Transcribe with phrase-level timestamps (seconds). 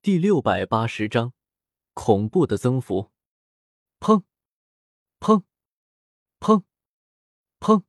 [0.00, 1.32] 第六百八十章
[1.92, 3.10] 恐怖的增幅。
[3.98, 4.22] 砰！
[5.18, 5.42] 砰！
[6.38, 6.62] 砰！
[7.58, 7.82] 砰！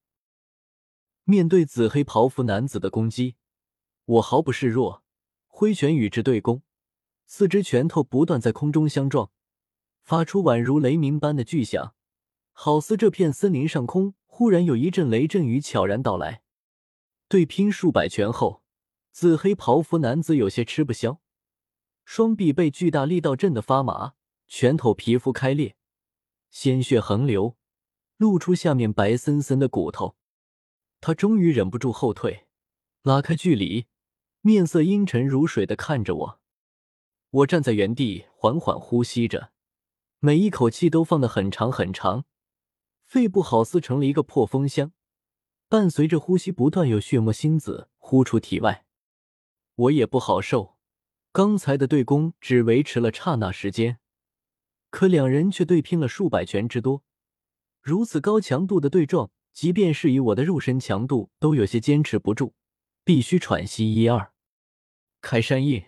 [1.25, 3.35] 面对紫黑袍服男子的攻击，
[4.05, 5.03] 我毫不示弱，
[5.45, 6.63] 挥拳与之对攻，
[7.27, 9.31] 四只拳头不断在空中相撞，
[10.01, 11.93] 发出宛如雷鸣般的巨响，
[12.51, 16.41] 好似这片森林上空忽然有一阵雷阵雨悄然到来。
[17.27, 18.63] 对拼数百拳后，
[19.11, 21.21] 紫黑袍服男子有些吃不消。
[22.11, 24.15] 双臂被巨大力道震得发麻，
[24.47, 25.75] 拳头皮肤开裂，
[26.49, 27.55] 鲜血横流，
[28.17, 30.15] 露出下面白森森的骨头。
[31.01, 32.47] 他终于忍不住后退，
[33.03, 33.85] 拉开距离，
[34.41, 36.39] 面色阴沉如水的看着我。
[37.29, 39.51] 我站在原地，缓缓呼吸着，
[40.17, 42.25] 每一口气都放得很长很长，
[43.05, 44.91] 肺部好似成了一个破风箱，
[45.67, 48.87] 伴随着呼吸不断有血沫星子呼出体外。
[49.75, 50.78] 我也不好受。
[51.31, 53.99] 刚才的对攻只维持了刹那时间，
[54.89, 57.03] 可两人却对拼了数百拳之多。
[57.81, 62.53] 如此高强度的对撞，即便是以我的肉身强度，都有些坚持不住，
[63.03, 64.33] 必须喘息一二。
[65.21, 65.85] 开山印，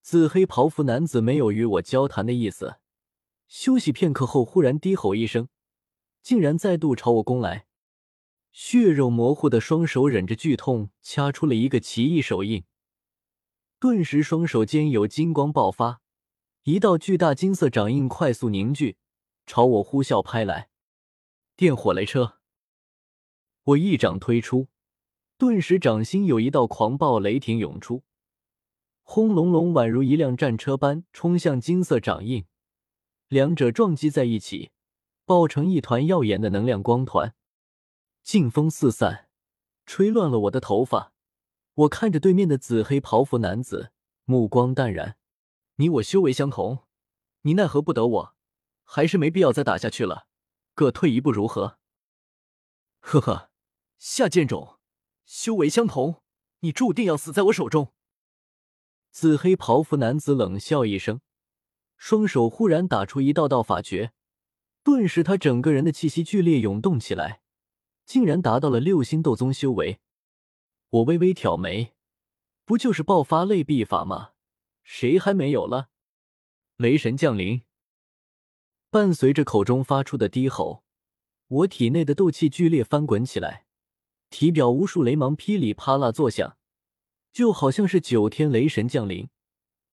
[0.00, 2.76] 紫黑袍服男子没有与我交谈的意思，
[3.48, 5.48] 休息片刻后，忽然低吼一声，
[6.22, 7.66] 竟然再度朝我攻来。
[8.52, 12.64] 血肉模糊的双手忍着剧痛，掐出了一个奇异手印。
[13.84, 16.00] 顿时，双手间有金光爆发，
[16.62, 18.96] 一道巨大金色掌印快速凝聚，
[19.44, 20.70] 朝我呼啸拍来。
[21.54, 22.38] 电火雷车，
[23.64, 24.68] 我一掌推出，
[25.36, 28.04] 顿时掌心有一道狂暴雷霆涌出，
[29.02, 32.46] 轰隆隆，宛如一辆战车般冲向金色掌印，
[33.28, 34.70] 两者撞击在一起，
[35.26, 37.34] 爆成一团耀眼的能量光团，
[38.22, 39.28] 劲风四散，
[39.84, 41.12] 吹乱了我的头发。
[41.74, 43.90] 我看着对面的紫黑袍服男子，
[44.24, 45.16] 目光淡然
[45.76, 46.84] ：“你我修为相同，
[47.42, 48.34] 你奈何不得我？
[48.84, 50.28] 还是没必要再打下去了，
[50.74, 51.78] 各退一步如何？”
[53.00, 53.50] 呵呵，
[53.98, 54.78] 下贱种，
[55.26, 56.22] 修为相同，
[56.60, 57.92] 你注定要死在我手中。
[59.10, 61.20] 紫黑袍服男子冷笑一声，
[61.96, 64.12] 双手忽然打出一道道法诀，
[64.84, 67.40] 顿时他整个人的气息剧烈涌动起来，
[68.06, 69.98] 竟然达到了六星斗宗修为。
[70.94, 71.92] 我微微挑眉，
[72.64, 74.30] 不就是爆发类臂法吗？
[74.84, 75.88] 谁还没有了？
[76.76, 77.62] 雷神降临！
[78.90, 80.84] 伴随着口中发出的低吼，
[81.48, 83.66] 我体内的斗气剧烈翻滚起来，
[84.30, 86.56] 体表无数雷芒噼里啪啦作响，
[87.32, 89.28] 就好像是九天雷神降临。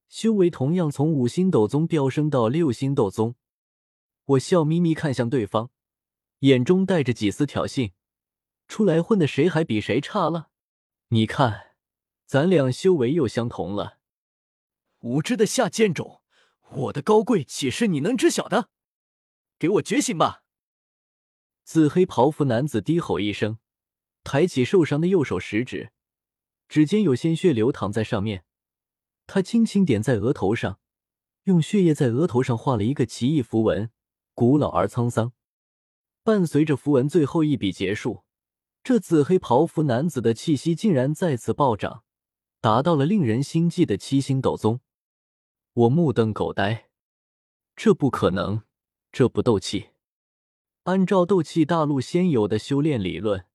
[0.08, 3.34] 修为同样从五星斗宗飙升到六星斗宗。
[4.26, 5.70] 我笑眯眯看向对方，
[6.40, 7.90] 眼中带着几丝挑衅
[8.68, 10.50] ：“出来混的谁还比谁差了？”
[11.12, 11.74] 你看，
[12.24, 13.98] 咱俩修为又相同了。
[15.00, 16.22] 无知的下贱种，
[16.70, 18.70] 我的高贵岂是你能知晓的？
[19.58, 20.42] 给我觉醒吧！
[21.64, 23.58] 紫黑袍服男子低吼一声，
[24.24, 25.92] 抬起受伤的右手食指，
[26.66, 28.46] 指尖有鲜血流淌在上面。
[29.26, 30.80] 他轻轻点在额头上，
[31.42, 33.90] 用血液在额头上画了一个奇异符文，
[34.32, 35.34] 古老而沧桑。
[36.22, 38.24] 伴随着符文最后一笔结束。
[38.84, 42.02] 这紫黑袍服男子的气息竟然再次暴涨，
[42.60, 44.80] 达到了令人心悸的七星斗宗。
[45.72, 46.88] 我目瞪口呆，
[47.76, 48.62] 这不可能，
[49.12, 49.90] 这不斗气。
[50.82, 53.46] 按照斗气大陆先有的修炼理论，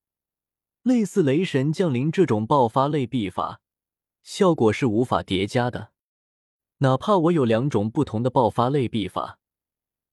[0.83, 3.59] 类似雷神降临这种爆发类必法，
[4.23, 5.91] 效果是无法叠加的。
[6.77, 9.39] 哪怕我有两种不同的爆发类必法，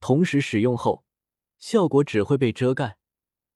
[0.01, 1.05] 同时使用后，
[1.57, 2.97] 效果只会被遮盖。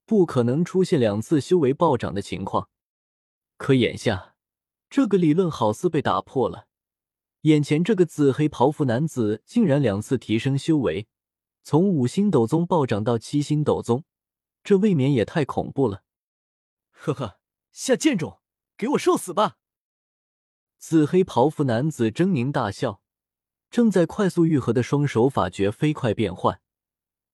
[0.09, 2.67] 不可能出现两次修为暴涨的情况，
[3.57, 4.33] 可眼下
[4.89, 6.65] 这个理论好似被打破了。
[7.41, 11.07] 眼前这个紫黑袍服男子竟然两次提升修为，
[11.61, 14.03] 从五星斗宗暴涨到七星斗宗，
[14.63, 16.01] 这未免也太恐怖了。
[16.89, 17.37] 呵呵，
[17.71, 18.39] 下贱种，
[18.75, 19.57] 给我受死吧！
[20.79, 23.03] 紫黑袍服男子狰狞大笑，
[23.69, 26.59] 正在快速愈合的双手法诀飞快变换。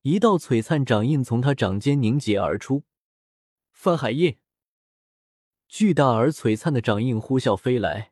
[0.06, 2.84] 一道璀璨掌印从他掌间凝结而出，
[3.72, 4.38] 翻海印。
[5.68, 8.12] 巨大而璀璨的掌印呼啸飞来，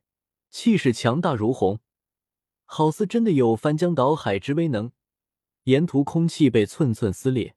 [0.50, 1.82] 气势强大如虹，
[2.66, 4.92] 好似真的有翻江倒海之威能。
[5.66, 7.56] 沿途空气被寸寸撕裂，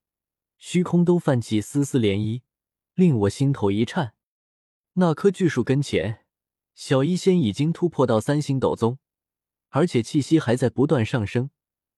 [0.59, 2.43] 虚空都泛起丝丝涟漪，
[2.93, 4.13] 令我心头一颤。
[4.93, 6.27] 那棵巨树跟前，
[6.75, 8.99] 小医仙已经突破到三星斗宗，
[9.71, 11.49] 而且气息还在不断上升，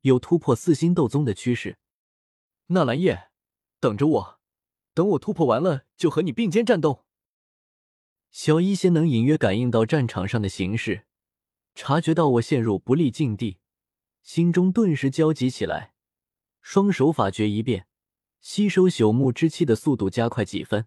[0.03, 1.79] 有突破四星斗宗的趋势。
[2.69, 3.31] 纳兰叶，
[3.81, 4.41] 等着我，
[4.95, 7.05] 等我突破完了就和你并肩战斗。
[8.31, 11.07] 小医仙能隐约感应到战场上的形势，
[11.75, 13.59] 察觉到我陷入不利境地，
[14.23, 15.95] 心中顿时焦急起来，
[16.61, 17.87] 双手法诀一变，
[18.41, 20.87] 吸收朽木之气的速度加快几分，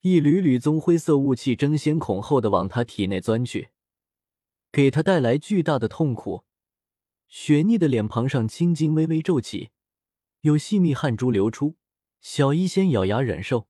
[0.00, 3.68] 一缕缕棕灰色雾气争先恐后的往他体内钻去，
[4.72, 6.44] 给他带来巨大的痛苦。
[7.28, 9.70] 雪腻的脸庞上青筋微微皱起，
[10.42, 11.76] 有细密汗珠流出。
[12.20, 13.66] 小医仙咬牙忍受。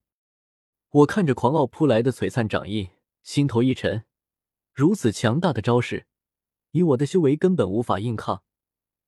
[0.90, 2.90] 我看着狂傲扑来的璀璨掌印，
[3.22, 4.04] 心头一沉。
[4.72, 6.06] 如此强大的招式，
[6.72, 8.42] 以我的修为根本无法硬抗。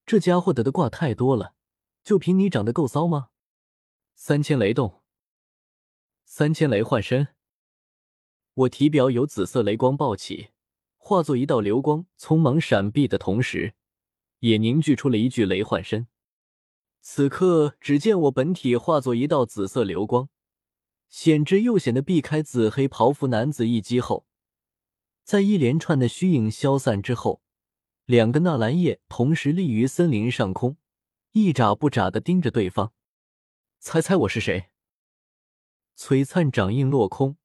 [0.07, 1.55] 这家伙得的卦太多了，
[2.05, 3.31] 就凭你长得够骚吗？
[4.15, 5.03] 三千雷动，
[6.25, 7.29] 三千雷幻身。
[8.55, 10.51] 我体表有紫色雷光暴起，
[10.97, 13.75] 化作一道流光，匆忙闪避的同时。
[14.41, 16.09] 也凝聚出了一具雷幻身。
[17.05, 20.29] 此刻，只见我本体化作一道紫色流光，
[21.09, 24.25] 显之又显的避开紫黑袍服男子一击后，
[25.25, 27.43] 在一连串的虚影消散之后，
[28.05, 30.77] 两个纳兰叶同时立于森林上空，
[31.33, 32.93] 一眨不眨的盯着对方。
[33.81, 34.71] 猜猜我是谁？
[35.99, 37.37] 璀璨掌印落空，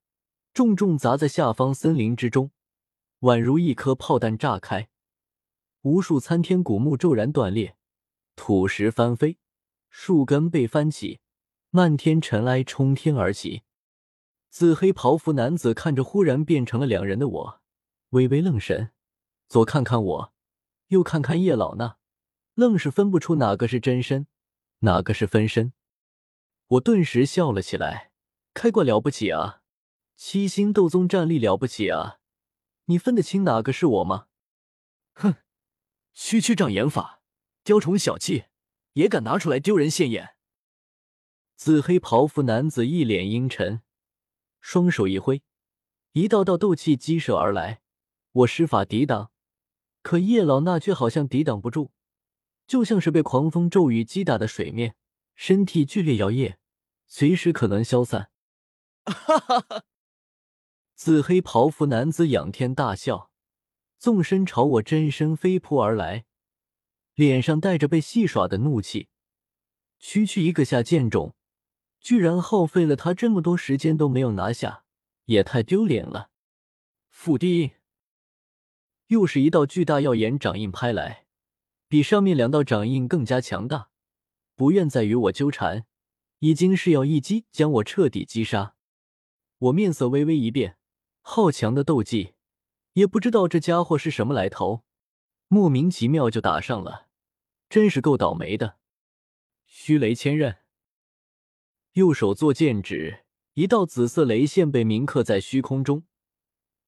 [0.53, 2.51] 重重砸在下方森林之中，
[3.21, 4.87] 宛如一颗炮弹炸开。
[5.81, 7.75] 无数参天古木骤然断裂，
[8.35, 9.39] 土石翻飞，
[9.99, 11.21] 树根被翻起，
[11.71, 13.63] 漫天尘埃冲天而起。
[14.47, 17.61] 紫黑袍服男子看着忽然变成了两人的我，
[18.09, 18.91] 微微愣神，
[19.47, 20.33] 左看看我，
[20.89, 21.95] 右看看叶老衲，
[22.53, 24.27] 愣是分不出哪个是真身，
[24.81, 25.73] 哪个是分身。
[26.67, 28.11] 我顿时笑了起来，
[28.53, 29.63] 开挂了不起啊！
[30.15, 32.19] 七星斗宗战力了不起啊！
[32.85, 34.27] 你分得清哪个是我吗？
[35.15, 35.37] 哼！
[36.13, 37.23] 区区障眼法，
[37.63, 38.45] 雕虫小技，
[38.97, 40.29] 也敢拿出来丢人现眼？
[41.55, 43.83] 紫黑袍服男子一脸阴沉，
[44.59, 45.43] 双手一挥，
[46.13, 47.81] 一道道斗气激射而来。
[48.31, 49.31] 我施法抵挡，
[50.01, 51.91] 可叶老那却好像抵挡不住，
[52.65, 54.95] 就像是被狂风骤雨击打的水面，
[55.35, 56.55] 身体剧烈摇曳，
[57.05, 58.31] 随时可能消散。
[59.05, 59.83] 哈哈哈！
[60.95, 63.29] 紫黑袍服男子仰天大笑。
[63.99, 66.25] 纵身朝我真身飞扑而来，
[67.17, 69.09] 脸上带着被戏耍的怒气。
[69.97, 71.33] 区区一个下剑种，
[71.99, 74.83] 居然耗费了他这么多时间都没有拿下，
[75.25, 76.29] 也太丢脸了！
[77.09, 77.71] 腹地
[79.07, 81.25] 又是一道巨大耀眼掌印拍来，
[81.87, 83.89] 比上面两道掌印更加强大，
[84.55, 85.87] 不愿再与我纠缠，
[86.37, 88.75] 已经是要一击将我彻底击杀。
[89.57, 90.77] 我面色微微一变，
[91.21, 92.35] 好强的斗技！
[92.93, 94.83] 也不知道这家伙是什么来头，
[95.47, 97.06] 莫名其妙就打上了，
[97.69, 98.77] 真是够倒霉的。
[99.65, 100.57] 虚雷千刃，
[101.93, 106.05] 右手做剑指，一道紫色雷线被铭刻在虚空中，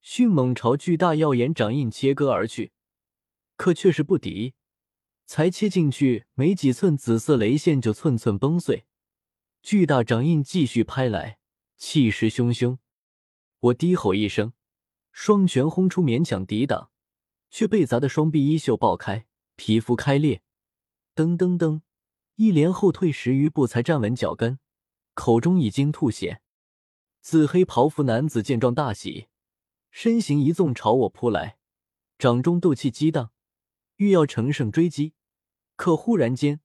[0.01, 2.71] 迅猛朝巨大耀眼掌印切割而去，
[3.57, 4.53] 可却是不敌，
[5.25, 8.85] 才切进去没几寸，紫色雷线就寸寸崩碎。
[9.61, 11.39] 巨大掌印继续拍来，
[11.75, 12.77] 气势汹汹。
[13.59, 14.53] 我低吼一声。
[15.11, 16.91] 双拳轰出，勉强抵挡，
[17.49, 19.25] 却被砸得双臂衣袖爆开，
[19.57, 20.41] 皮肤开裂。
[21.15, 21.81] 噔噔噔，
[22.35, 24.59] 一连后退十余步才站稳脚跟，
[25.13, 26.41] 口中已经吐血。
[27.21, 29.27] 紫黑袍服男子见状大喜，
[29.91, 31.57] 身形一纵朝我扑来，
[32.17, 33.31] 掌中斗气激荡，
[33.97, 35.13] 欲要乘胜追击。
[35.75, 36.61] 可忽然间，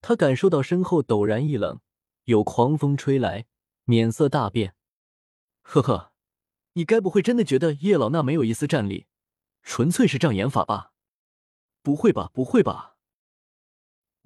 [0.00, 1.80] 他感受到身后陡然一冷，
[2.24, 3.46] 有狂风吹来，
[3.84, 4.74] 脸色大变。
[5.62, 6.12] 呵呵。
[6.74, 9.06] 你该不会真的觉得叶老那没有一丝战力，
[9.62, 10.92] 纯粹是障眼法吧？
[11.80, 12.95] 不会吧，不会吧！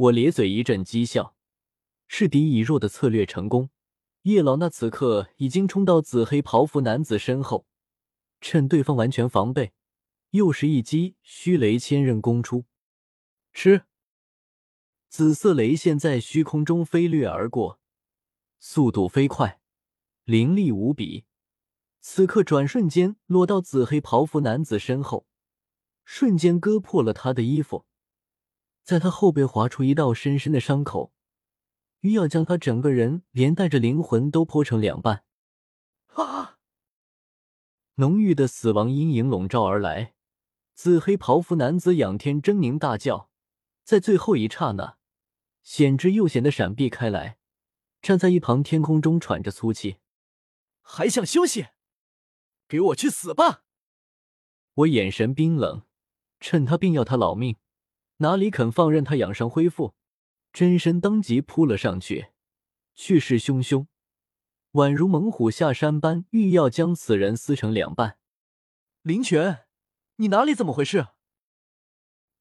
[0.00, 1.36] 我咧嘴一阵讥笑，
[2.08, 3.68] 是敌已弱的策略成功。
[4.22, 7.66] 叶老那此刻已经冲到紫黑袍服男子身后，
[8.40, 9.74] 趁对方完全防备，
[10.30, 12.64] 又是一击虚雷千刃攻出。
[13.52, 13.84] 吃！
[15.10, 17.78] 紫色雷线在虚空中飞掠而过，
[18.58, 19.60] 速度飞快，
[20.24, 21.26] 凌厉无比。
[22.00, 25.26] 此刻转瞬间落到紫黑袍服男子身后，
[26.06, 27.84] 瞬间割破了他的衣服，
[28.90, 31.12] 在他后背划出一道深深的伤口，
[32.00, 35.22] 欲要将他整个人连带着灵魂都剖成两半。
[36.14, 36.58] 啊！
[37.94, 40.14] 浓郁的死亡阴影笼罩而来，
[40.74, 43.30] 紫黑袍服男子仰天狰狞大叫，
[43.84, 44.96] 在最后一刹那，
[45.62, 47.38] 险之又险的闪避开来，
[48.02, 49.98] 站在一旁天空中喘着粗气，
[50.82, 51.68] 还想休息？
[52.66, 53.62] 给我去死吧！
[54.74, 55.82] 我眼神冰冷，
[56.40, 57.54] 趁他病要他老命，
[58.22, 59.94] 哪里肯放任他养伤恢复？
[60.52, 62.28] 真身当即扑了上去，
[62.94, 63.86] 气势汹汹，
[64.72, 68.18] 宛如猛虎下山般，欲要将此人撕成两半。
[69.02, 69.60] 林泉，
[70.16, 71.06] 你哪里怎么回事？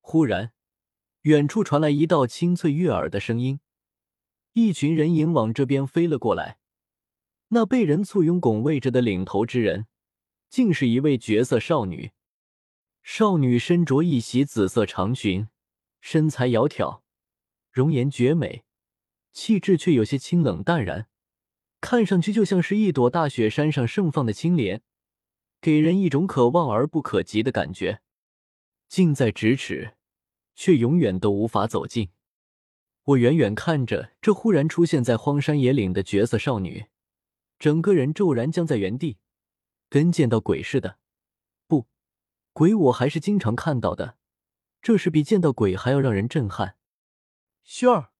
[0.02, 0.52] 忽然，
[1.22, 3.62] 远处传来一道清脆悦耳的声音，
[4.54, 6.60] 一群人影往这边飞了过来。
[7.50, 9.88] 那被人簇拥拱卫着的领头之人，
[10.50, 12.12] 竟是一位绝色少女。
[13.02, 15.48] 少女身着一袭紫色长裙，
[16.02, 17.02] 身材窈窕，
[17.72, 18.64] 容颜绝美，
[19.32, 21.08] 气质却有些清冷淡然，
[21.82, 24.82] 看上去就像是一朵大雪山上盛放的青莲，
[25.62, 28.02] 给人一种可望而不可及的感觉。
[28.88, 29.96] 近在咫尺，
[30.56, 32.10] 却永远都无法走近。
[33.04, 36.86] 我远远看着这忽然出现在荒山野岭的绝色少女。
[37.58, 39.18] 整个人骤然僵在原地，
[39.90, 40.98] 跟见到鬼似的。
[41.68, 41.88] 不，
[42.54, 44.19] 鬼我还是经常看到的，
[44.82, 46.76] 这是比见到鬼还要让人震撼。
[47.66, 48.12] 薰儿，